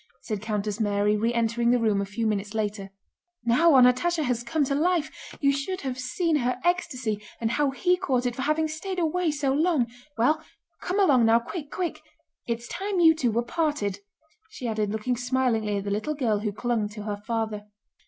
said 0.21 0.41
Countess 0.41 0.79
Mary, 0.79 1.15
re 1.15 1.31
entering 1.31 1.69
the 1.69 1.77
room 1.77 2.01
a 2.01 2.05
few 2.07 2.25
minutes 2.25 2.55
later. 2.55 2.89
"Now 3.45 3.75
our 3.75 3.83
Natásha 3.83 4.23
has 4.23 4.41
come 4.41 4.63
to 4.63 4.73
life. 4.73 5.11
You 5.39 5.51
should 5.51 5.81
have 5.81 5.99
seen 5.99 6.37
her 6.37 6.59
ecstasy, 6.63 7.21
and 7.39 7.51
how 7.51 7.69
he 7.69 7.97
caught 7.97 8.25
it 8.25 8.35
for 8.35 8.41
having 8.41 8.67
stayed 8.67 8.97
away 8.97 9.29
so 9.29 9.53
long. 9.53 9.85
Well, 10.17 10.41
come 10.81 10.99
along 10.99 11.27
now, 11.27 11.37
quick, 11.39 11.69
quick! 11.69 12.01
It's 12.47 12.67
time 12.67 12.99
you 12.99 13.13
two 13.13 13.31
were 13.31 13.43
parted," 13.43 13.99
she 14.49 14.67
added, 14.67 14.89
looking 14.91 15.17
smilingly 15.17 15.77
at 15.77 15.83
the 15.83 15.91
little 15.91 16.15
girl 16.15 16.39
who 16.39 16.51
clung 16.51 16.89
to 16.89 17.03
her 17.03 17.17
father. 17.17 17.67